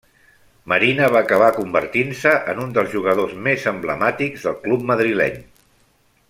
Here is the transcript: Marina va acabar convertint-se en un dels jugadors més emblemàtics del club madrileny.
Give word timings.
Marina 0.71 1.09
va 1.15 1.19
acabar 1.25 1.49
convertint-se 1.57 2.33
en 2.53 2.63
un 2.65 2.73
dels 2.79 2.91
jugadors 2.95 3.37
més 3.49 3.67
emblemàtics 3.75 4.49
del 4.49 4.59
club 4.65 4.89
madrileny. 4.95 5.39